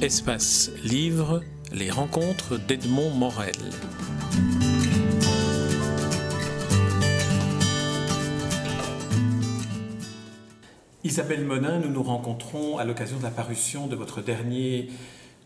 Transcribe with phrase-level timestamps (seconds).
[0.00, 3.56] Espace Livre, les rencontres d'Edmond Morel.
[11.02, 14.88] Isabelle Monin, nous nous rencontrons à l'occasion de la parution de votre dernier,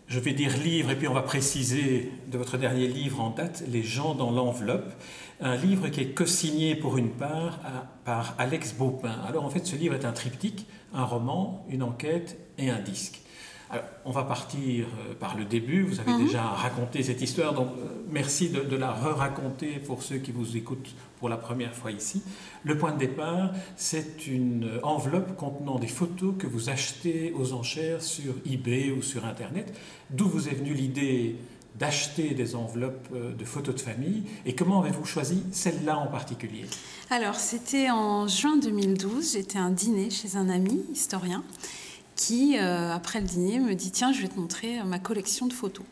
[0.06, 3.64] je vais dire livre, et puis on va préciser de votre dernier livre en date,
[3.70, 4.92] Les gens dans l'enveloppe,
[5.40, 7.58] un livre qui est co-signé pour une part
[8.04, 9.16] par Alex Baupin.
[9.26, 13.21] Alors en fait, ce livre est un triptyque, un roman, une enquête et un disque.
[13.72, 15.82] Alors, on va partir euh, par le début.
[15.82, 16.26] Vous avez mhm.
[16.26, 20.58] déjà raconté cette histoire, donc euh, merci de, de la re-raconter pour ceux qui vous
[20.58, 22.22] écoutent pour la première fois ici.
[22.64, 28.02] Le point de départ, c'est une enveloppe contenant des photos que vous achetez aux enchères
[28.02, 29.72] sur eBay ou sur Internet.
[30.10, 31.36] D'où vous est venue l'idée
[31.78, 34.24] d'acheter des enveloppes euh, de photos de famille?
[34.44, 36.66] Et comment avez-vous choisi celle-là en particulier?
[37.08, 41.42] Alors, c'était en juin 2012, j'étais à un dîner chez un ami historien
[42.16, 45.52] qui, euh, après le dîner, me dit Tiens, je vais te montrer ma collection de
[45.52, 45.86] photos.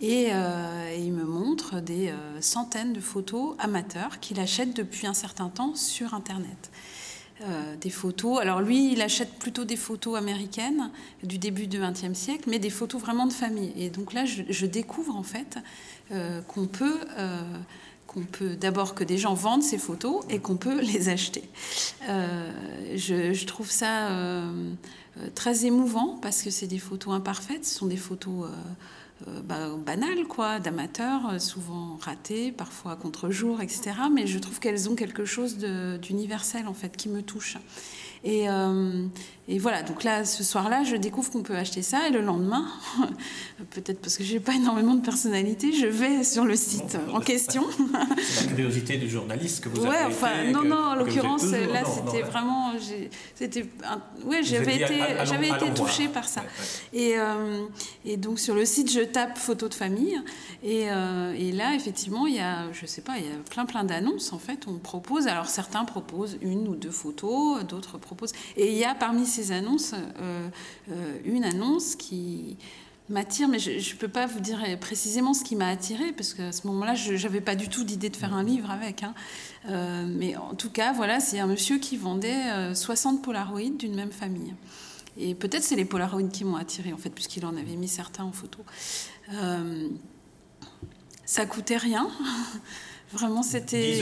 [0.00, 5.14] Et, euh, il me montre des euh, centaines de photos amateurs qu'il achète depuis un
[5.14, 6.70] certain temps sur Internet.
[7.80, 8.40] des photos.
[8.40, 10.90] Alors lui, il achète plutôt des photos américaines
[11.22, 13.72] du début du XXe siècle, mais des photos vraiment de famille.
[13.76, 15.58] Et donc là, je, découvre en fait
[16.48, 17.00] qu'on peut
[18.06, 21.42] qu'on peut d'abord que des gens vendent ces photos et qu'on peut les acheter.
[22.96, 24.72] Je, trouve ça euh,
[25.18, 28.48] euh, très émouvant parce que c'est des photos imparfaites, ce sont des photos
[29.44, 33.92] bah, banales, quoi, d'amateurs, souvent ratées, parfois contre-jour, etc.
[34.12, 37.56] Mais je trouve qu'elles ont quelque chose d'universel en fait qui me touche.
[38.24, 39.06] Et, euh,
[39.48, 42.08] et, voilà, donc là, ce soir-là, je découvre qu'on peut acheter ça.
[42.08, 42.66] Et le lendemain,
[43.70, 47.20] peut-être parce que je n'ai pas énormément de personnalité, je vais sur le site en
[47.20, 47.64] question.
[48.22, 51.44] C'est la curiosité du journaliste que vous ouais, avez enfin, été, Non, non, en l'occurrence,
[51.44, 52.72] là, c'était vraiment...
[53.34, 53.66] C'était,
[54.24, 56.42] ouais, j'avais été, j'avais été touchée par ça.
[56.94, 57.66] Et, euh,
[58.06, 60.18] et, donc, sur le site, je tape photos de famille.
[60.62, 63.66] Et, euh, et là, effectivement, il y a, je sais pas, il y a plein,
[63.66, 64.60] plein d'annonces, en fait.
[64.66, 68.13] On propose, alors certains proposent une ou deux photos, d'autres proposent
[68.56, 70.48] et il y a parmi ces annonces euh,
[70.90, 72.56] euh, une annonce qui
[73.10, 76.52] m'attire, mais je ne peux pas vous dire précisément ce qui m'a attiré, parce qu'à
[76.52, 79.02] ce moment-là, je n'avais pas du tout d'idée de faire un livre avec.
[79.02, 79.14] Hein.
[79.68, 84.12] Euh, mais en tout cas, voilà, c'est un monsieur qui vendait 60 polaroïdes d'une même
[84.12, 84.54] famille.
[85.18, 88.24] Et peut-être c'est les polaroïdes qui m'ont attiré, en fait, puisqu'il en avait mis certains
[88.24, 88.60] en photo.
[91.26, 92.08] ça coûtait rien.
[93.12, 93.98] Vraiment, c'était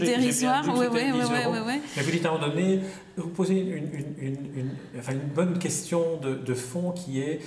[0.00, 0.64] dérisoire.
[0.68, 1.00] Oui, oui,
[1.66, 1.80] oui.
[1.96, 2.80] Mais vous dites à un moment donné,
[3.16, 3.88] vous posez une,
[4.18, 7.40] une, une, enfin, une bonne question de, de, fond qui est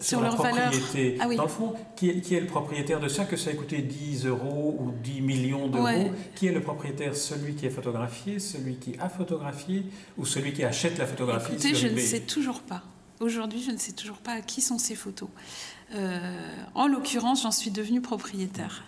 [0.00, 1.18] sur, la propriété.
[1.20, 3.52] Ah Dans le fond, qui est, qui est, le propriétaire de ça Que ça a
[3.52, 8.38] coûté 10 euros ou 10 millions d'euros Qui est le propriétaire Celui qui est photographié,
[8.38, 9.84] celui qui a photographié
[10.16, 12.82] ou celui qui achète la photographie Écoutez, je ne sais toujours pas.
[13.20, 15.28] Aujourd'hui, je ne sais toujours pas à qui sont ces photos.
[15.94, 18.84] Euh, en l'occurrence, j'en suis devenue propriétaire.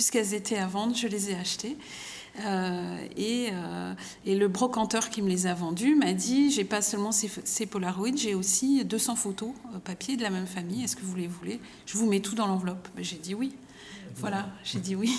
[0.00, 1.76] Puisqu'elles étaient à vendre, je les ai achetées.
[2.42, 3.92] Euh, et, euh,
[4.24, 8.08] et, le brocanteur qui me les a vendues m'a dit j'ai pas seulement ces, Polaroids,
[8.16, 9.50] j'ai aussi 200 photos
[9.84, 10.84] papier de la même famille.
[10.84, 11.60] Est-ce que vous les voulez?
[11.84, 12.88] Je vous mets tout dans l'enveloppe.
[12.96, 13.54] J'ai dit oui.
[14.16, 15.14] Voilà, j'ai dit oui.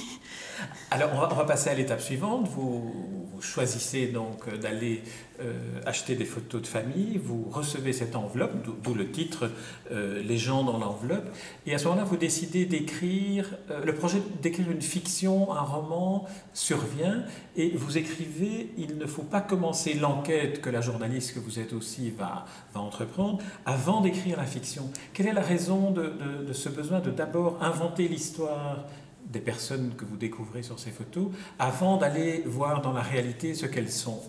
[0.89, 2.47] Alors, on va, passer à l'étape suivante.
[2.47, 2.91] Vous,
[3.39, 5.03] choisissez donc d'aller
[5.41, 8.52] euh, acheter des photos de famille, vous recevez cette enveloppe,
[8.84, 9.50] d'où le titre
[9.91, 11.28] euh, Les gens dans l'enveloppe,
[11.66, 16.25] et à ce moment-là, vous décidez d'écrire, euh, le projet d'écrire une fiction, un roman
[16.53, 17.24] survient,
[17.56, 21.73] et vous écrivez Il ne faut pas commencer l'enquête que la journaliste que vous êtes
[21.73, 24.90] aussi va, entreprendre avant d'écrire la fiction.
[25.13, 28.85] Quelle est la raison de ce besoin de d'abord inventer l'histoire
[29.25, 31.28] des personnes que vous découvrez sur ces photos
[31.59, 34.22] avant d'aller voir dans la réalité ce qu'elles sont?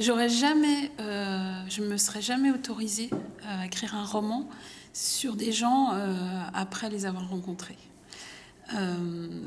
[0.00, 3.10] J'aurais jamais, euh, je me serais jamais autorisée
[3.46, 4.48] à écrire un roman
[4.94, 6.16] sur des gens euh,
[6.54, 7.76] après les avoir rencontrés.
[8.74, 8.96] Euh,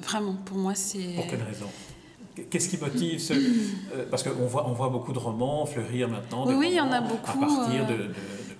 [0.01, 1.15] vraiment, pour moi, c'est.
[1.15, 1.69] Pour quelle raison?
[2.49, 3.33] Qu'est-ce qui motive ce...
[4.09, 6.47] Parce qu'on voit, on voit beaucoup de romans fleurir maintenant.
[6.47, 7.43] Oui, il y en a beaucoup.
[7.43, 8.11] À partir de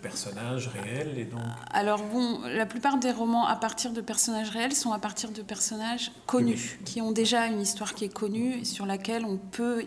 [0.04, 1.40] personnages réels et donc...
[1.72, 5.42] Alors bon, la plupart des romans à partir de personnages réels sont à partir de
[5.42, 9.86] personnages connus, qui ont déjà une histoire qui est connue et sur laquelle on peut,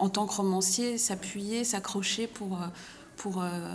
[0.00, 2.58] en tant que romancier, s'appuyer, s'accrocher pour...
[3.16, 3.74] pour euh,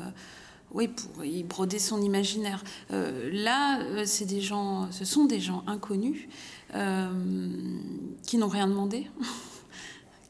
[0.71, 2.61] oui, pour y broder son imaginaire.
[2.91, 6.27] Euh, là, euh, c'est des gens, ce sont des gens inconnus
[8.23, 9.09] qui n'ont rien demandé.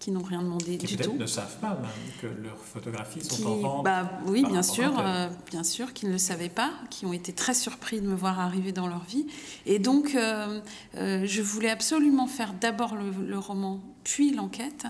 [0.05, 1.13] qui n'ont rien demandé qui du tout.
[1.13, 1.89] ne savent pas même
[2.21, 3.85] que leurs photographies sont en vente.
[3.85, 7.33] Bah, oui, bien sûr, euh, bien sûr, qui ne le savaient pas, qui ont été
[7.33, 9.25] très surpris de me voir arriver dans leur vie.
[9.65, 10.61] Et donc, euh,
[10.97, 14.85] euh, je voulais absolument faire d'abord le, roman, puis l'enquête,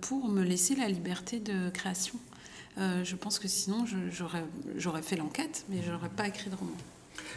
[0.00, 2.18] pour me laisser la liberté de création.
[2.76, 3.84] je pense que sinon,
[4.76, 6.76] j'aurais fait l'enquête, mais je n'aurais pas écrit de roman.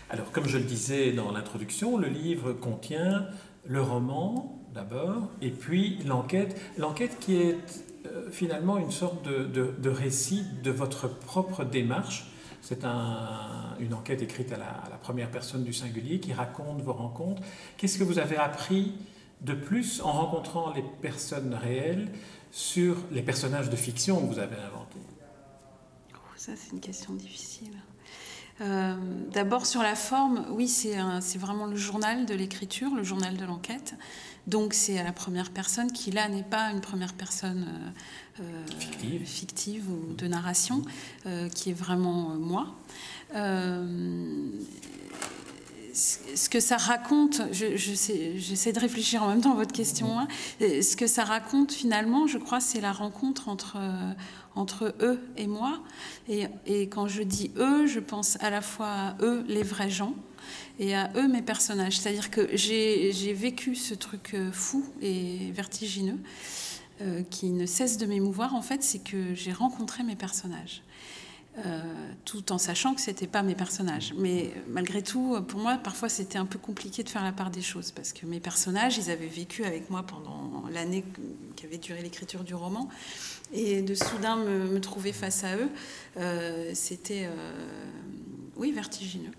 [0.10, 3.28] Alors, comme je le disais dans l'introduction, le livre contient
[3.66, 6.60] le roman d'abord, et puis l'enquête.
[6.78, 7.58] L'enquête qui est
[8.06, 12.28] euh, finalement une sorte de, récit de votre propre démarche.
[12.62, 17.42] C'est une enquête écrite à la, première personne du singulier qui raconte vos rencontres.
[17.78, 18.94] Qu'est-ce que vous avez appris
[19.42, 22.10] de plus en rencontrant les personnes réelles
[22.52, 25.00] sur les personnages de fiction que vous avez inventés
[26.14, 27.74] oh, Ça, c'est une question difficile.
[28.60, 28.96] Euh,
[29.32, 33.94] d'abord sur la forme, oui, c'est vraiment le journal de l'écriture, le journal de l'enquête.
[34.48, 37.68] Donc c'est à la première personne qui là n'est pas une première personne
[38.40, 39.90] euh, euh, fictive.
[39.90, 40.82] ou de narration,
[41.54, 42.74] qui est vraiment moi
[45.98, 50.28] ce que ça raconte, j'essaie je, de réfléchir en même temps à votre question, hein.
[50.60, 53.78] ce que ça raconte finalement, je crois, c'est la rencontre entre,
[54.56, 55.82] entre eux et moi.
[56.28, 56.48] Et,
[56.90, 60.14] quand je dis eux, je pense à la fois à eux, les vrais gens,
[60.80, 62.00] et à eux, mes personnages.
[62.00, 66.20] C'est-à-dire que j'ai vécu ce truc euh, fou et vertigineux.
[67.00, 70.82] Euh, qui ne cesse de m'émouvoir, en fait, c'est que j'ai rencontré mes personnages.
[71.66, 71.82] Euh,
[72.24, 74.14] tout en sachant que c'était pas mes personnages.
[74.18, 77.64] Mais malgré tout, pour moi, parfois c'était un peu compliqué de faire la part des
[77.64, 81.04] choses parce que mes personnages, ils avaient vécu avec moi pendant l'année
[81.56, 82.90] qui avait duré l'écriture du roman,
[83.54, 85.70] et de soudain me, trouver face à eux,
[86.18, 87.86] euh, c'était, euh,
[88.56, 89.32] oui, vertigineux.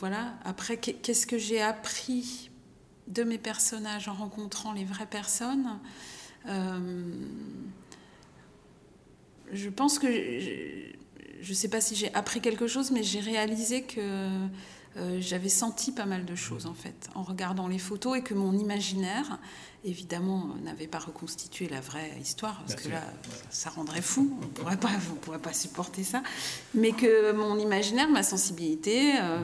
[0.00, 0.34] voilà.
[0.44, 2.50] Après, qu'est-ce que j'ai appris
[3.08, 5.78] de mes personnages en rencontrant les vraies personnes?
[9.52, 13.82] Je pense que je ne sais pas si j'ai appris quelque chose, mais j'ai réalisé
[13.82, 14.00] que
[14.98, 18.32] euh, j'avais senti pas mal de choses en fait en regardant les photos et que
[18.32, 19.38] mon imaginaire,
[19.84, 23.02] évidemment, n'avait pas reconstitué la vraie histoire parce que là,
[23.50, 24.38] ça rendrait fou.
[24.42, 26.22] On pourrait pas, on pourrait pas supporter ça,
[26.74, 29.42] mais que mon imaginaire, ma sensibilité, euh,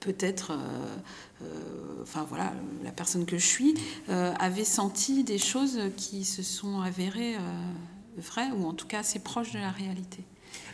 [0.00, 0.52] peut-être.
[0.52, 0.96] Euh,
[2.02, 2.52] enfin voilà,
[2.84, 3.74] la personne que je suis,
[4.08, 7.36] avait senti des choses qui se sont avérées
[8.16, 10.24] vrai, ou en tout cas assez proche de la réalité.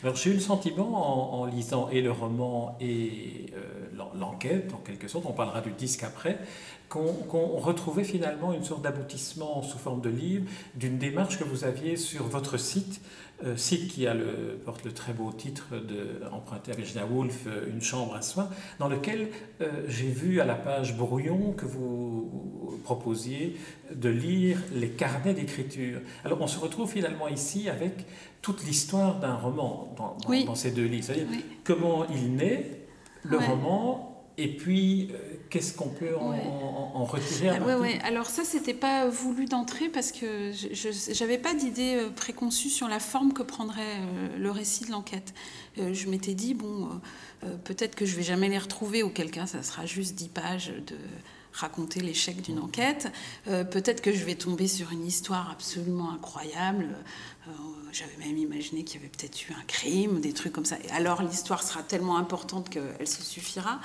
[0.02, 5.08] Alors j'ai eu le sentiment en, lisant et le roman et euh, l'enquête, en quelque
[5.08, 6.38] sorte, on parlera du disque après,
[6.88, 11.96] qu'on retrouvait finalement une sorte d'aboutissement sous forme de livre d'une démarche que vous aviez
[11.96, 13.00] sur votre site,
[13.44, 17.46] euh, site qui a le, porte le très beau titre de, emprunté à Virginia Woolf,
[17.46, 18.50] euh, Une chambre à soi,
[18.80, 19.28] dans lequel
[19.60, 23.56] euh, j'ai vu à la page brouillon que vous proposiez
[23.94, 26.00] de lire les carnets d'écriture.
[26.24, 28.06] Alors on se retrouve finalement ici avec
[28.42, 31.26] toute l'histoire d'un roman dans, ces deux livres, c'est-à-dire
[31.64, 32.86] comment il naît,
[33.22, 34.08] le roman,
[34.38, 37.50] et puis, euh, qu'est-ce qu'on peut en, retirer.
[38.04, 42.88] Alors ça, c'était pas voulu d'entrée parce que je n'avais pas d'idée euh, préconçue sur
[42.88, 45.34] la forme que prendrait euh, le récit de l'enquête.
[45.76, 46.88] Je m'étais dit, bon,
[47.62, 50.96] peut-être que je vais jamais les retrouver, auquel cas ça sera juste dix pages de
[51.52, 53.12] raconter l'échec d'une enquête.
[53.44, 56.88] peut-être que je vais tomber sur une histoire absolument incroyable
[57.92, 60.76] j'avais même imaginé qu'il y avait peut-être eu un crime, des trucs comme ça.
[60.84, 63.80] Et alors l'histoire sera tellement importante qu'elle se suffira.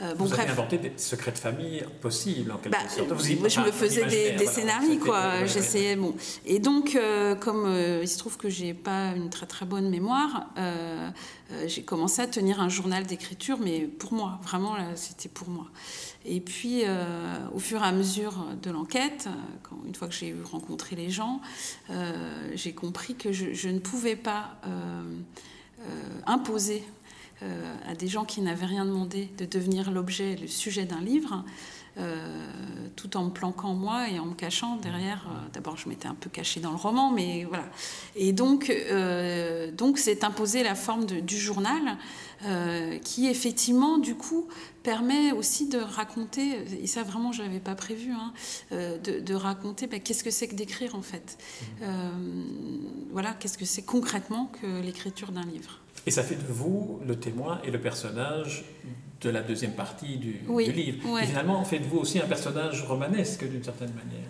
[0.00, 3.08] Euh, bon, Vous avez inventé des secrets de famille possibles en quelque bah, sorte.
[3.10, 5.44] moi, je me faisais des, scénarios, quoi.
[5.46, 5.96] J'essayais.
[5.96, 6.14] Bon.
[6.46, 9.88] Et donc, euh, comme euh, il se trouve que j'ai pas une très très bonne
[9.88, 10.48] mémoire,
[11.66, 15.66] j'ai commencé à tenir un journal d'écriture, mais pour moi, vraiment, c'était pour moi.
[16.24, 19.28] Et puis, euh, au fur et à mesure de l'enquête,
[19.84, 21.40] une fois que j'ai rencontré les gens,
[21.90, 25.02] euh, j'ai compris que je, ne pouvais pas euh,
[26.26, 26.82] imposer
[27.88, 31.44] à des gens qui n'avaient rien demandé de devenir l'objet, le sujet d'un livre.
[32.96, 35.26] Tout en me planquant moi et en me cachant derrière.
[35.52, 37.64] D'abord, je m'étais un peu cachée dans le roman, mais voilà.
[38.16, 38.72] Et donc,
[39.76, 41.98] donc, c'est imposé la forme du journal
[42.44, 44.48] euh, qui effectivement, du coup,
[44.82, 48.32] permet aussi de raconter, et ça vraiment je n'avais pas prévu, hein,
[48.72, 51.38] euh, de, raconter bah, qu'est-ce que c'est que d'écrire en fait.
[51.38, 51.64] Mmh.
[51.82, 52.10] Euh,
[53.12, 55.78] voilà, qu'est-ce que c'est concrètement que l'écriture d'un livre.
[56.04, 58.64] Et ça fait de vous le témoin et le personnage
[59.22, 61.18] de la deuxième partie du, livre.
[61.18, 64.28] Et finalement, faites-vous aussi un personnage romanesque d'une certaine manière.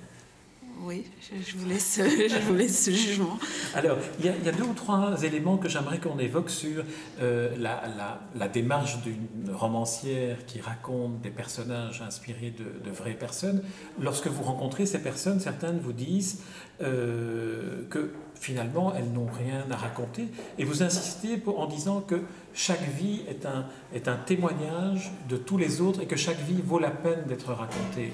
[0.85, 3.39] Oui, je, vous laisse, je vous laisse ce jugement.
[3.73, 6.85] Alors, il y, a, deux ou trois éléments que j'aimerais qu'on évoque sur
[7.21, 13.63] euh, la, démarche d'une romancière qui raconte des personnages inspirés de, vraies personnes.
[14.01, 16.43] Lorsque vous rencontrez ces personnes, certaines vous disent
[16.83, 18.11] euh, que
[18.43, 20.27] finalement, elles n'ont rien à raconter.
[20.59, 22.23] Et vous insistez en disant que
[22.55, 26.61] chaque vie est un, est un témoignage de tous les autres et que chaque vie
[26.61, 28.11] vaut la peine d'être racontée.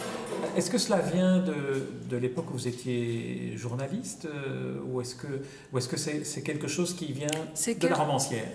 [0.54, 5.96] Est-ce que cela vient de, de l'époque où vous étiez journaliste euh, ou est-ce que
[5.96, 7.38] c'est -ce c'est quelque chose qui vient
[7.80, 8.48] de la romancière?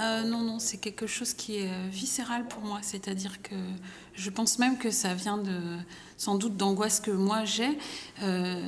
[0.00, 2.80] Euh, non, non, c'est quelque chose qui est euh, viscéral pour moi.
[2.82, 3.54] C'est-à-dire que
[4.14, 5.60] je pense même que ça vient de,
[6.16, 7.78] sans doute d'angoisse que moi j'ai.
[8.22, 8.60] Euh,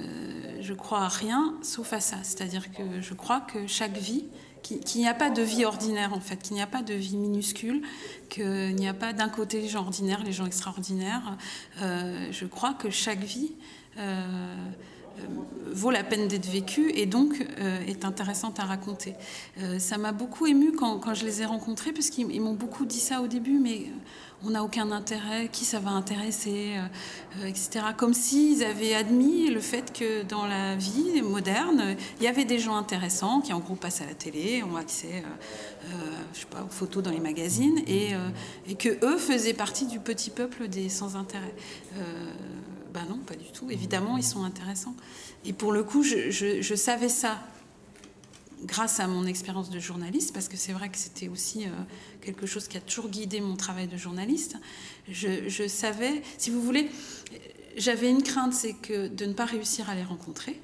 [0.61, 2.17] je crois à rien sauf à ça.
[2.23, 4.25] C'est-à-dire que je crois que chaque vie,
[4.63, 7.17] qu'il n'y a pas de vie ordinaire en fait, qu'il n'y a pas de vie
[7.17, 7.83] minuscule,
[8.29, 11.37] qu'il n'y a pas d'un côté les gens ordinaires, les gens extraordinaires.
[11.81, 13.53] je crois que chaque vie
[15.77, 19.15] vaut la peine d'être vécue et donc euh, est intéressante à raconter.
[19.61, 22.87] Euh, ça m'a beaucoup ému quand, quand, je les ai rencontrés parce qu'ils m'ont beaucoup
[22.87, 23.87] dit ça au début, mais
[24.45, 26.75] on n'a aucun intérêt, qui ça va intéresser,
[27.47, 27.87] etc.
[27.97, 32.59] Comme s'ils avaient admis le fait que dans la vie moderne, il y avait des
[32.59, 35.25] gens intéressants qui en gros passent à la télé, ont accès
[36.35, 38.11] je sais pas, aux photos dans les magazines et,
[38.69, 41.55] et, que eux faisaient partie du petit peuple des sans intérêt.
[42.97, 43.71] Ben non, pas du tout.
[43.71, 44.95] Évidemment, ils sont intéressants.
[45.45, 47.39] Et pour le coup, je, savais ça
[48.63, 51.69] grâce à mon expérience de journaliste, parce que c'est vrai que c'était aussi euh,
[52.23, 54.57] quelque chose qui a toujours guidé mon travail de journaliste.
[55.11, 56.89] Je, savais, si vous voulez,
[57.77, 60.59] j'avais une crainte, c'est que de ne pas réussir à les rencontrer,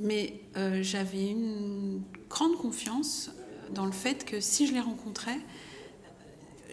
[0.00, 3.30] mais euh, j'avais une grande confiance
[3.72, 5.40] dans le fait que si je les rencontrais,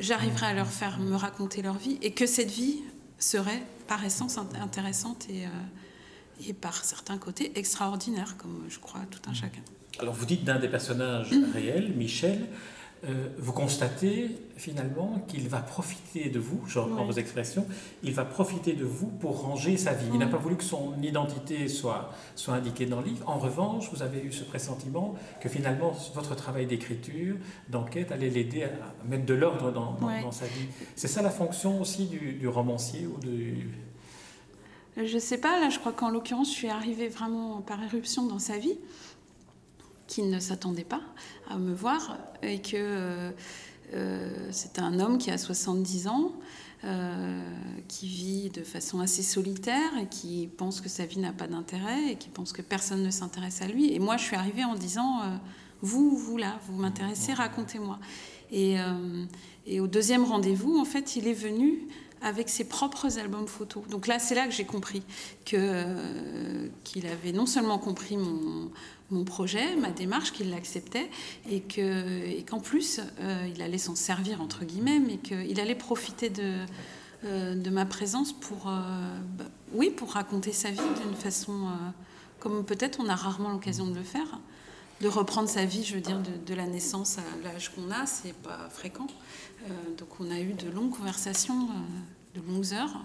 [0.02, 2.82] j'arriverais à leur faire me raconter leur vie et que cette vie
[3.20, 9.22] serait par essence intéressante et, euh, et par certains côtés extraordinaire, comme je crois tout
[9.30, 9.62] un chacun.
[10.00, 12.48] Alors vous dites d'un des personnages réels, Michel,
[13.04, 17.68] euh, vous constatez finalement qu'il va profiter de vous, je reprends vos expressions,
[18.02, 20.08] il va profiter de vous pour ranger sa vie.
[20.14, 23.30] Il n'a pas voulu que son identité soit, soit indiquée dans le livre.
[23.30, 27.36] En revanche, vous avez eu ce pressentiment que finalement votre travail d'écriture,
[27.70, 28.70] d'enquête, allait l'aider à
[29.08, 30.68] mettre de l'ordre dans, dans, sa vie.
[30.96, 33.70] C'est ça la fonction aussi du, du romancier ou du...
[34.98, 38.26] Je ne sais pas, là je crois qu'en l'occurrence je suis arrivée vraiment par éruption
[38.26, 38.80] dans sa vie
[40.08, 41.02] qui ne s'attendait pas
[41.50, 43.32] à me voir et que euh,
[43.94, 46.34] euh, c'est un homme qui a 70 ans,
[46.84, 47.42] euh,
[47.88, 52.12] qui vit de façon assez solitaire et qui pense que sa vie n'a pas d'intérêt
[52.12, 53.94] et qui pense que personne ne s'intéresse à lui.
[53.94, 55.22] Et moi, je suis arrivée en disant,
[55.82, 58.00] vous, vous là, vous m'intéressez, racontez-moi.
[58.52, 58.78] Et,
[59.66, 61.88] et, au deuxième rendez-vous, en fait, il est venu
[62.22, 63.88] avec ses propres albums photos.
[63.90, 65.04] Donc là, c'est là que j'ai compris
[65.46, 65.86] que
[66.84, 68.72] qu'il avait non seulement compris mon,
[69.12, 71.10] mon projet, ma démarche, qu'il l'acceptait
[71.50, 75.76] et que et qu'en plus euh, il allait s'en servir entre guillemets, mais qu'il allait
[75.76, 76.56] profiter de
[77.26, 78.80] euh, de ma présence pour euh,
[79.38, 81.70] bah, oui pour raconter sa vie d'une façon
[82.40, 84.40] comme peut-être on a rarement l'occasion de le faire,
[85.02, 88.34] de reprendre sa vie, je veux dire de, la naissance à l'âge qu'on a, c'est
[88.34, 89.08] pas fréquent.
[89.98, 91.68] Donc on a eu de longues conversations,
[92.36, 93.02] de longues heures.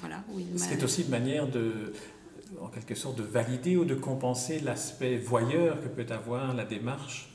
[0.00, 0.22] voilà.
[0.56, 1.92] C'est aussi une manière de
[2.60, 7.28] en quelque sorte de valider ou de compenser l'aspect voyeur que peut avoir la démarche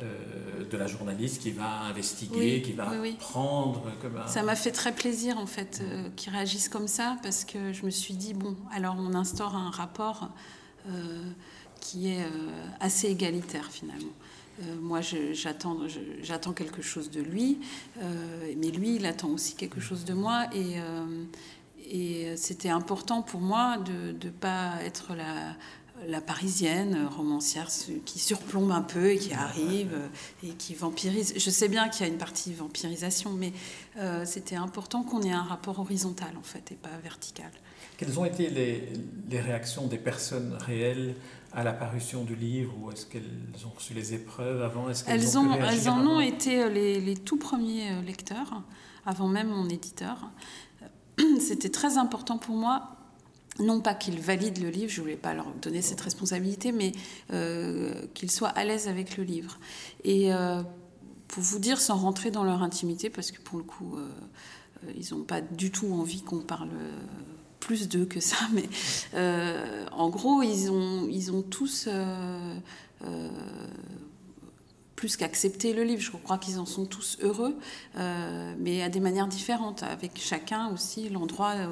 [0.00, 4.92] euh, de la journaliste qui va investiguer, qui va prendre comme Ça m'a fait très
[4.92, 8.54] plaisir en fait euh, qu'ils réagissent comme ça parce que je me suis dit bon
[8.72, 10.28] alors on instaure un rapport
[10.88, 11.30] euh,
[11.80, 12.26] qui est
[12.80, 14.12] assez égalitaire finalement.
[14.80, 17.58] Moi, j'attends, quelque chose de lui,
[18.56, 20.46] mais lui, il attend aussi quelque chose de moi.
[20.54, 20.76] Et,
[21.90, 27.68] et c'était important pour moi de ne pas être la, parisienne romancière
[28.04, 29.96] qui surplombe un peu et qui arrive
[30.44, 31.34] et qui vampirise.
[31.36, 33.52] Je sais bien qu'il y a une partie vampirisation, mais
[33.96, 37.50] euh, c'était important qu'on ait un rapport horizontal en fait et pas vertical.
[37.96, 41.16] Quelles ont été les réactions des personnes réelles
[41.52, 43.22] à la parution du livre ou est-ce qu'elles
[43.66, 44.90] ont reçu les épreuves avant?
[44.90, 48.62] Est elles, ont, elles en ont été euh, les, les, tout premiers euh, lecteurs,
[49.06, 50.30] avant même mon éditeur.
[51.40, 52.98] c'était très important pour moi
[53.60, 56.92] non pas qu'ils valident le livre, je ne voulais pas leur donner cette responsabilité, mais
[57.32, 59.58] euh, qu'ils soient à l'aise avec le livre.
[60.04, 60.62] Et euh,
[61.26, 64.08] pour vous dire, sans rentrer dans leur intimité, parce que pour le coup, euh,
[64.96, 66.70] ils n'ont pas du tout envie qu'on parle
[67.60, 68.68] plus d'eux que ça, mais
[69.92, 71.88] en gros, ils ont, ils ont tous
[74.98, 76.02] plus qu'accepter le livre.
[76.02, 77.56] Je crois qu'ils en sont tous heureux,
[77.96, 81.68] euh, mais à des manières différentes, avec chacun aussi l'endroit euh,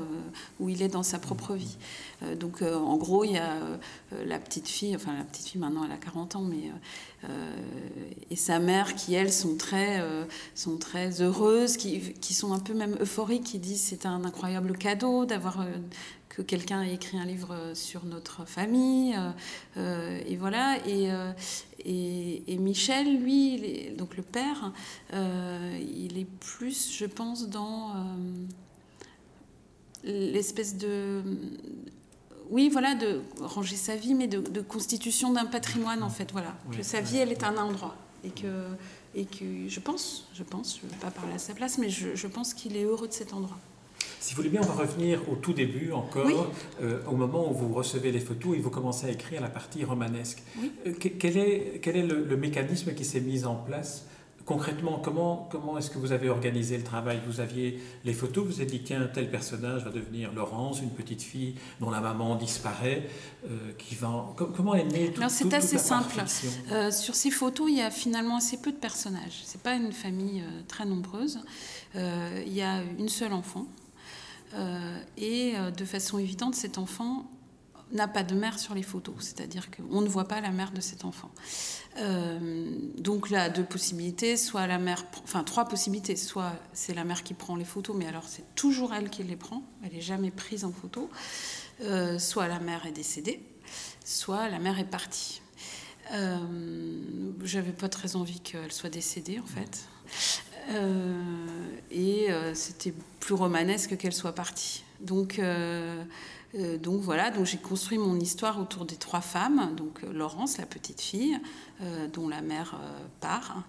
[0.60, 1.76] où il est dans sa propre vie.
[2.22, 3.56] Euh, donc, en gros, il y a
[4.24, 6.70] la petite fille, enfin la petite fille maintenant elle a 40 ans, mais
[8.30, 10.02] et sa mère qui elles sont très
[10.54, 14.78] sont très heureuses, qui, qui, sont un peu même euphoriques, qui disent c'est un incroyable
[14.78, 15.58] cadeau d'avoir
[16.36, 19.14] que quelqu'un ait écrit un livre sur notre famille.
[19.16, 19.30] Euh,
[19.78, 20.76] euh, et voilà.
[20.86, 21.32] Et, euh,
[21.82, 24.72] et, Michel, lui, donc le père,
[25.12, 27.92] il est plus, je pense, dans
[30.04, 31.22] l'espèce de
[32.50, 36.54] oui, voilà, de ranger sa vie, mais de, constitution d'un patrimoine, en fait, voilà.
[36.70, 37.96] Que sa vie, elle est un endroit.
[38.24, 38.66] Et que,
[39.14, 41.90] et que je pense, je pense, je ne veux pas parler à sa place, mais
[41.90, 43.58] je, je pense qu'il est heureux de cet endroit.
[44.20, 46.50] Si vous voulez bien, on va revenir au tout début encore,
[46.82, 49.84] euh, au moment où vous recevez les photos et vous commencez à écrire la partie
[49.84, 50.42] romanesque.
[50.86, 54.06] Euh, quel est, quel est le, mécanisme qui s'est mis en place
[54.46, 57.20] Concrètement, comment, comment est-ce que vous avez organisé le travail?
[57.26, 61.22] Vous aviez les photos, vous avez dit qu'un tel personnage va devenir Laurence, une petite
[61.22, 63.08] fille dont la maman disparaît,
[63.44, 64.34] euh, qui va...
[64.36, 66.22] Comment est née tout, C'est assez simple.
[66.90, 69.42] sur ces photos, il y a finalement assez peu de personnages.
[69.44, 71.40] C'est pas une famille très nombreuse.
[71.94, 73.66] il y a une seule enfant,
[74.54, 77.26] euh, et euh, de façon évidente, cet enfant
[77.92, 80.80] n'a pas de mère sur les photos, c'est-à-dire qu'on ne voit pas la mère de
[80.80, 81.30] cet enfant.
[81.98, 87.22] Euh, donc là, deux possibilités, soit la mère, enfin trois possibilités, soit c'est la mère
[87.22, 90.30] qui prend les photos, mais alors c'est toujours elle qui les prend, elle n'est jamais
[90.30, 91.10] prise en photo,
[92.18, 93.40] soit la mère est décédée,
[94.04, 95.40] soit la mère est partie.
[96.12, 96.38] Euh,
[97.42, 99.88] J'avais pas très envie qu'elle soit décédée en fait.
[100.70, 101.22] Euh,
[101.90, 104.84] et euh, c'était plus romanesque qu'elle soit partie.
[105.00, 106.04] Donc, euh,
[106.54, 109.74] donc voilà, donc j'ai construit mon histoire autour des trois femmes.
[109.76, 111.38] Donc Laurence, la petite fille,
[112.14, 112.80] dont la mère
[113.20, 113.64] part,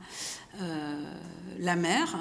[1.59, 2.17] la mère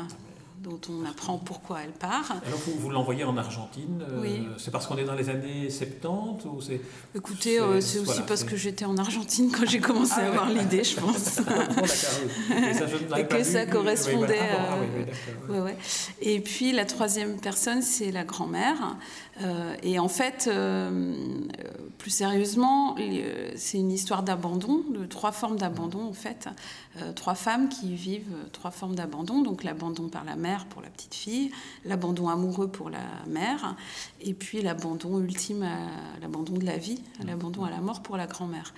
[0.62, 2.32] dont on apprend pourquoi elle part.
[2.46, 4.48] Alors vous, vous l'envoyez en Argentine euh, oui.
[4.58, 6.80] C'est parce qu'on est dans les années 70 ou c'est
[7.14, 10.48] Écoutez, c'est euh, aussi parce que j'étais en Argentine quand j'ai commencé à ah avoir
[10.50, 11.38] l'idée, je pense.
[13.16, 14.38] Et, que ça correspondait.
[14.40, 14.78] Ah,
[15.48, 15.76] ah, ouais,
[16.20, 18.96] Et puis la troisième personne, c'est la grand-mère.
[19.42, 20.50] Euh, et en fait,
[21.98, 22.96] plus sérieusement,
[23.56, 26.48] c'est une histoire d'abandon, de trois formes d'abandon en fait.
[27.14, 29.42] trois femmes qui vivent trois formes d'abandon.
[29.42, 31.50] Donc l'abandon par la mère pour la petite fille,
[31.84, 33.76] l'abandon amoureux pour la mère,
[34.20, 35.66] et puis l'abandon ultime,
[36.20, 38.72] l'abandon de la vie, l'abandon à la mort pour la grand-mère.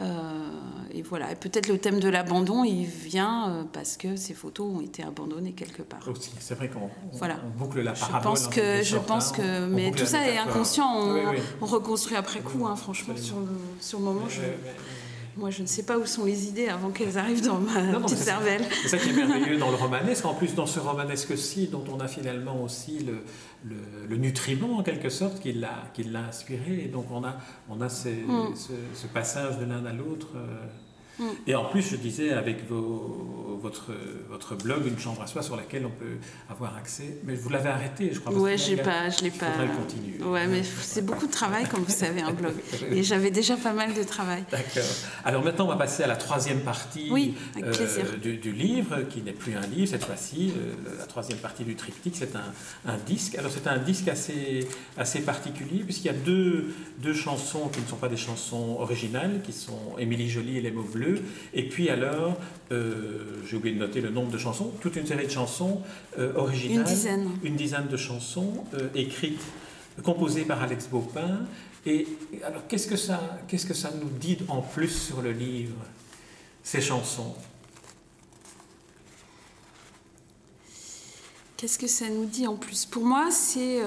[0.00, 0.50] Euh,
[0.92, 4.66] et voilà, et peut-être le thème de l'abandon, il vient euh, parce que ces photos
[4.76, 6.00] ont été abandonnées quelque part.
[6.08, 7.36] Aussi, c'est vrai qu'on voilà.
[7.56, 8.20] boucle la parabole.
[8.20, 11.08] Je pense que, je pense que, mais tout ça est inconscient,
[11.60, 13.46] on, reconstruit après coup, hein, franchement, sur le,
[13.80, 14.40] sur le moment, je...
[15.36, 18.18] Moi, je ne sais pas où sont les idées avant qu'elles arrivent dans ma petite
[18.18, 18.62] cervelle.
[18.82, 20.24] C'est ça qui est merveilleux dans le romanesque.
[20.24, 23.76] En plus, dans ce romanesque-ci, dont on a finalement aussi le,
[24.08, 26.82] le, nutriment, en quelque sorte, qui l'a inspiré.
[26.84, 27.36] Et donc, on a,
[27.68, 28.54] on a mm.
[28.54, 30.28] ce, passage de l'un à l'autre.
[30.34, 30.66] Euh,
[31.20, 31.24] Mm.
[31.46, 33.92] Et en plus, je disais, avec vos, votre,
[34.28, 36.16] votre blog, une chambre à soi sur laquelle on peut
[36.48, 37.18] avoir accès.
[37.24, 38.32] Mais vous l'avez arrêté, je crois.
[38.32, 39.52] Oui, je pas, je l'ai pas.
[39.76, 40.22] continuer.
[40.22, 42.54] Ouais, mais c'est beaucoup de travail, comme vous savez, un blog.
[42.90, 44.44] Et j'avais déjà pas mal de travail.
[44.50, 44.82] D'accord.
[45.24, 47.10] Alors maintenant, on va passer à la troisième partie
[47.58, 50.52] euh, du, livre, qui n'est plus un livre cette fois-ci.
[50.56, 53.36] Euh, la troisième partie du triptyque, c'est un, un, disque.
[53.36, 57.86] Alors c'est un disque assez, assez particulier, puisqu'il y a deux, deux chansons qui ne
[57.86, 61.09] sont pas des chansons originales, qui sont Émilie Jolie et Les mots bleus
[61.54, 62.38] et puis alors,
[62.72, 65.82] euh, j'ai oublié de noter le nombre de chansons, toute une série de chansons
[66.18, 66.86] euh, originales.
[66.86, 67.30] Une dizaine.
[67.42, 69.42] Une dizaine de chansons euh, écrites,
[70.04, 71.40] composées par Alex Baupin.
[71.84, 72.06] Et
[72.44, 75.74] alors, qu'est-ce que ça, qu'est-ce que ça nous dit en plus sur le livre,
[76.62, 77.34] ces chansons?
[81.56, 82.86] Qu'est-ce que ça nous dit en plus?
[82.86, 83.80] Pour moi, c'est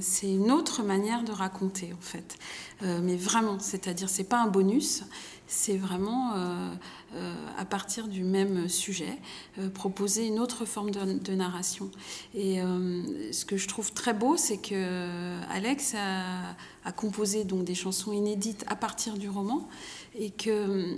[0.00, 2.38] c'est une autre manière de raconter, en fait.
[2.80, 5.04] mais vraiment, c'est-à-dire, c'est pas un bonus,
[5.52, 6.74] c'est vraiment, euh,
[7.14, 9.18] euh, à partir du même sujet,
[9.58, 11.90] euh, proposer une autre forme de, narration.
[12.34, 12.58] Et
[13.32, 18.64] ce que je trouve très beau, c'est que Alex a, composé donc des chansons inédites
[18.66, 19.68] à partir du roman,
[20.18, 20.96] et que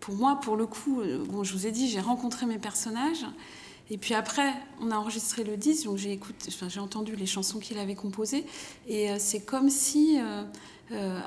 [0.00, 3.26] pour moi, pour le coup, bon, je vous ai dit, j'ai rencontré mes personnages.
[3.90, 7.78] Et puis après, on a enregistré le disque, donc j'ai enfin, entendu les chansons qu'il
[7.78, 8.46] avait composées,
[8.86, 10.18] et c'est comme si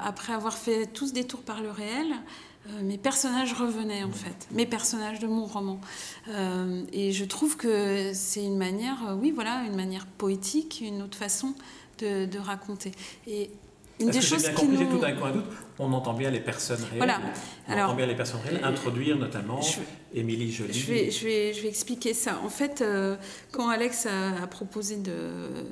[0.03, 2.07] après avoir fait tous des tours par le réel,
[2.69, 5.79] euh, mes personnages revenaient en fait, mes personnages de mon roman.
[6.29, 11.17] Euh, et je trouve que c'est une manière, oui, voilà, une manière poétique, une autre
[11.17, 11.53] façon
[11.99, 12.91] de, raconter.
[13.25, 13.49] Et
[13.99, 14.85] une des choses bien qui nous...
[14.85, 15.45] tout d'un coup un doute,
[15.79, 16.97] on entend bien les personnes réelles.
[16.97, 17.19] Voilà.
[17.67, 19.61] On entend bien les personnes réelles, introduire notamment
[20.13, 20.73] Émilie Joly.
[20.73, 22.39] Je vais, je, vais, je vais expliquer ça.
[22.43, 22.83] En fait,
[23.51, 25.65] quand Alex a proposé de,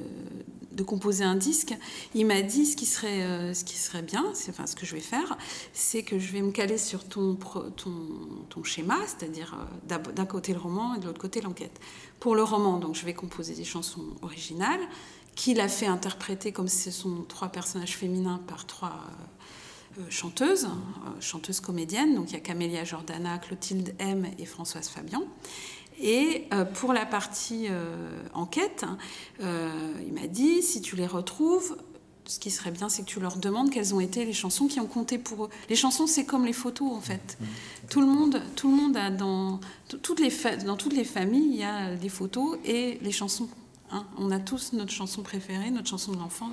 [0.75, 1.73] de composer un disque,
[2.13, 4.93] il m'a dit ce qui serait, euh, ce qui serait bien, enfin ce que je
[4.93, 5.37] vais faire,
[5.73, 7.35] c'est que je vais me caler sur ton,
[7.75, 7.91] ton,
[8.49, 9.57] ton schéma, c'est-à-dire
[9.89, 11.79] euh, d'un côté le roman et de l'autre côté l'enquête.
[12.19, 14.81] Pour le roman, donc je vais composer des chansons originales
[15.35, 19.01] qu'il a fait interpréter comme ce sont trois personnages féminins par trois
[19.97, 20.67] euh, chanteuses,
[21.19, 22.15] chanteuses comédiennes.
[22.15, 25.23] Donc il y a Camélia Jordana, Clotilde M et Françoise Fabian.
[26.01, 28.85] Et euh, pour la partie euh, enquête,
[29.41, 31.77] euh, il m'a dit, si tu les retrouves,
[32.25, 34.79] ce qui serait bien, c'est que tu leur demandes quelles ont été les chansons qui
[34.79, 35.49] ont compté pour eux.
[35.69, 37.37] Les chansons, c'est comme les photos, en fait.
[37.39, 37.45] Mmh.
[37.89, 40.31] Tout le monde, tout le monde a dans toutes les
[40.65, 43.47] dans toutes les familles, il y a des photos et les chansons.
[43.91, 44.05] Hein.
[44.17, 46.49] On a tous notre chanson préférée, notre chanson de l'enfant.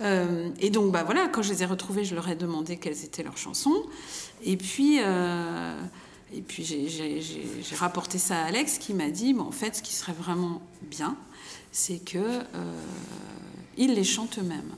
[0.00, 3.04] Euh, et donc, bah voilà, quand je les ai retrouvées, je leur ai demandé quelles
[3.04, 3.82] étaient leurs chansons.
[4.42, 5.80] Et puis, euh,
[6.34, 9.92] et puis j'ai rapporté ça à Alex qui m'a dit, bon, en fait, ce qui
[9.92, 11.16] serait vraiment bien,
[11.72, 12.82] c'est que euh,
[13.76, 14.74] ils les chantent eux-mêmes.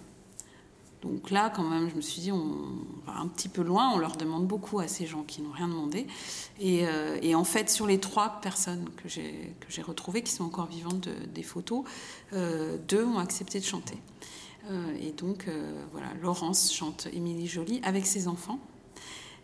[1.03, 2.57] Donc là, quand même, je me suis dit, on
[3.07, 5.69] va un petit peu loin, on leur demande beaucoup à ces gens qui n'ont rien
[5.69, 6.07] demandé.
[6.59, 11.09] Et, euh, en fait, sur les trois personnes que j'ai retrouvées, qui sont encore vivantes
[11.35, 11.85] des photos,
[12.33, 13.99] euh, deux ont accepté de chanter.
[15.03, 15.47] Et donc,
[15.93, 18.59] voilà, Laurence chante Émilie Jolie avec ses enfants,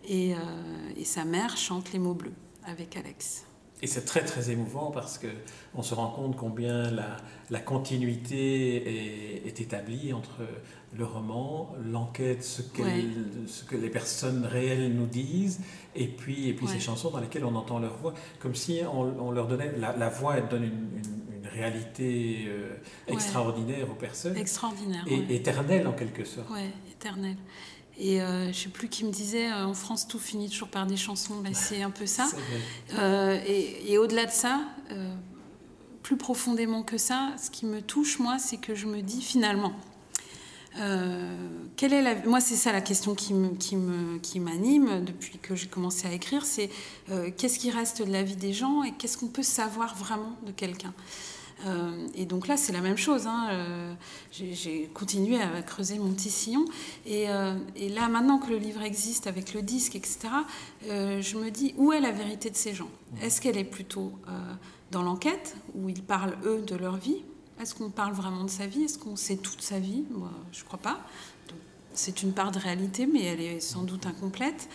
[0.09, 0.35] et,
[0.97, 2.35] et sa mère chante Les mots bleus
[2.65, 3.45] avec Alex.
[3.83, 7.17] Et c'est très très émouvant parce qu'on se rend compte combien la,
[7.49, 10.43] la continuité est, est, établie entre
[10.97, 12.63] le roman, l'enquête, ce,
[13.47, 15.61] ce, que les personnes réelles nous disent,
[15.95, 19.31] et puis, et puis ces chansons dans lesquelles on entend leur voix, comme si on,
[19.31, 22.77] leur donnait, la, voix elle donne une, une, réalité euh,
[23.09, 24.37] extraordinaire aux personnes.
[24.37, 25.05] Extraordinaire.
[25.09, 26.49] Et éternelle en quelque sorte.
[26.51, 27.37] Oui, éternelle.
[28.01, 30.69] Et euh, je ne sais plus qui me disait, euh, en France, tout finit toujours
[30.69, 31.37] par des chansons.
[31.41, 32.29] Ben, c'est un peu ça.
[32.99, 34.61] Euh, et, au-delà de ça,
[36.03, 39.75] plus profondément que ça, ce qui me touche, moi, c'est que je me dis finalement,
[41.77, 42.15] quelle est la...
[42.25, 46.07] Moi, c'est ça la question qui, me, qui, me, qui m'anime depuis que j'ai commencé
[46.07, 46.71] à écrire, c'est
[47.37, 50.53] qu'est-ce qui reste de la vie des gens et qu'est-ce qu'on peut savoir vraiment de
[50.53, 50.95] quelqu'un?
[51.67, 53.27] Euh, et donc là, c'est la même chose.
[53.27, 53.95] Hein, euh,
[54.33, 56.65] j'ai continué à creuser mon petit sillon.
[57.09, 60.29] Euh, et, là, maintenant que le livre existe avec le disque, etc.,
[60.89, 62.91] je me dis, où est la vérité de ces gens?
[63.23, 64.13] Est-ce qu'elle est plutôt
[64.91, 67.23] dans l'enquête, où ils parlent, eux, de leur vie?
[67.61, 68.85] Est-ce qu'on parle vraiment de sa vie?
[68.85, 70.05] Est-ce qu'on sait toute sa vie?
[70.11, 71.01] Moi, je ne crois pas.
[71.93, 74.69] C'est une part de réalité, mais elle est sans doute incomplète.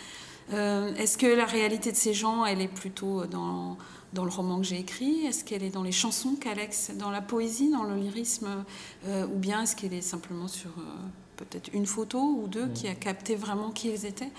[0.52, 3.78] Est-ce que la réalité de ces gens, elle est plutôt dans
[4.16, 7.22] dans le roman que j'ai écrit Est-ce qu'elle est dans les chansons qu'Alex, dans la
[7.22, 8.48] poésie, dans le lyrisme
[9.06, 10.82] euh, Ou bien est-ce qu'elle est simplement sur euh,
[11.38, 14.32] peut-être une photo ou deux qui a capté vraiment qui ils étaient?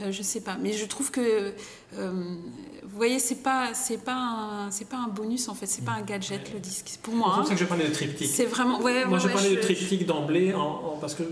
[0.00, 1.52] Euh, je sais pas, mais je trouve que
[1.92, 6.02] vous voyez, c'est pas c'est pas c'est pas un bonus en fait, c'est pas un
[6.02, 6.98] gadget le disque.
[7.02, 8.30] Pour moi, c'est pour ça que je parlais de triptyque.
[8.32, 9.04] C'est vraiment ouais.
[9.06, 10.54] Moi, je parlais de triptyque d'emblée
[11.00, 11.24] parce que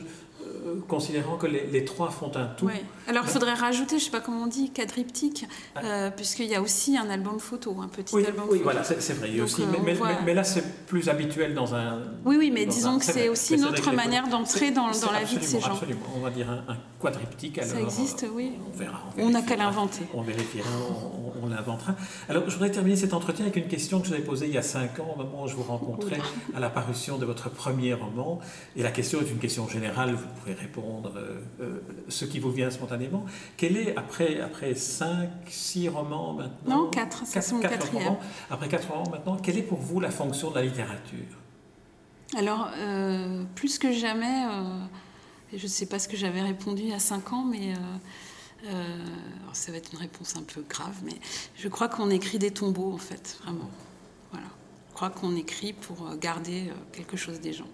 [0.88, 2.68] considérant que les, trois font un tout.
[3.08, 5.80] Alors il faudrait rajouter, je ne sais pas comment on dit, quadriptyque, ah.
[5.84, 9.40] euh, puisqu'il y a aussi un album photo, un petit album oui, voilà, c'est vrai.
[9.40, 12.00] aussi, mais, mais, là, c'est plus habituel dans un.
[12.24, 15.38] Oui, oui, mais disons que c'est aussi une autre manière d'entrer dans, dans la vie
[15.38, 15.72] de ces gens.
[15.72, 17.58] Absolument, on va dire un, quadriptyque.
[17.58, 18.52] Alors, Ça existe, oui.
[18.66, 19.02] On verra.
[19.18, 20.04] On n'a qu'à l'inventer.
[20.14, 20.68] On vérifiera,
[21.42, 21.94] on, l'inventera.
[22.28, 24.54] Alors, je voudrais terminer cet entretien avec une question que je vous ai posée il
[24.54, 26.18] y a cinq ans, au moment où je vous rencontrais
[26.54, 28.40] à la parution de votre premier roman.
[28.76, 32.50] Et la question est une question générale, vous pourrez répondre euh, euh, ce qui vous
[32.50, 33.24] vient spontanément.
[33.56, 36.84] Quel est, après, après 5, 6 romans maintenant?
[36.84, 38.16] Non, 4, c'est son quatrième.
[38.50, 41.18] après 4 romans maintenant, quelle est pour vous la fonction de la littérature?
[42.36, 44.44] Alors, euh, plus que jamais,
[45.52, 47.74] je ne sais pas ce que j'avais répondu il y a 5 ans, mais...
[49.52, 51.14] ça va être une réponse un peu grave, mais
[51.56, 53.70] je crois qu'on écrit des tombeaux, en fait, vraiment.
[54.32, 54.48] Voilà.
[54.90, 57.68] Je crois qu'on écrit pour garder quelque chose des gens.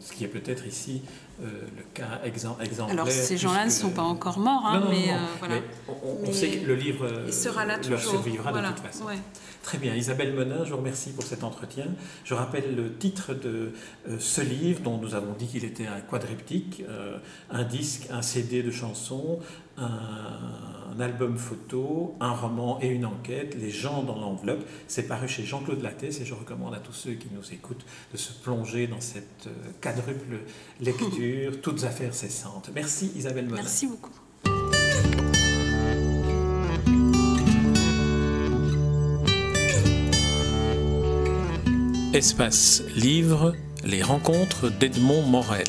[0.00, 1.02] Ce qui est peut-être ici
[1.42, 2.90] euh, le cas exemplaire.
[2.90, 5.56] Alors ces gens-là ne sont pas encore morts, hein, mais, euh, voilà.
[5.88, 9.04] on, sait que le livre sera là leur survivra de toute façon.
[9.62, 11.86] Très bien, Isabelle Menin, je vous remercie pour cet entretien.
[12.24, 13.72] Je rappelle le titre de
[14.08, 16.82] euh, ce livre dont nous avons dit qu'il était un quadriptyque,
[17.50, 19.38] un disque, un CD de chansons,
[19.80, 24.66] un, album photo, un roman et une enquête, Les gens dans l'enveloppe.
[24.86, 28.18] C'est paru chez Jean-Claude Lattès et je recommande à tous ceux qui nous écoutent de
[28.18, 30.40] se plonger dans cette euh, quadruple
[30.80, 32.70] lecture, toutes affaires cessantes.
[32.74, 33.62] Merci Isabelle Monin.
[33.62, 34.10] Merci beaucoup.
[42.12, 45.68] Espace Livre, les rencontres d'Edmond Morel.